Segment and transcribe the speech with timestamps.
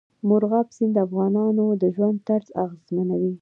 [0.27, 3.29] مورغاب سیند د افغانانو د ژوند طرز اغېزمنوي.